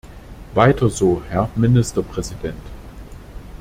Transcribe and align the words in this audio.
Weiter 0.55 0.89
so, 0.89 1.21
Herr 1.29 1.47
Ministerpräsident. 1.55 2.57